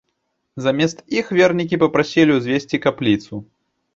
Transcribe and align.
Замест 0.65 1.03
іх 1.19 1.27
вернікі 1.39 1.79
папрасілі 1.83 2.31
ўзвесці 2.39 2.79
капліцу. 2.87 3.33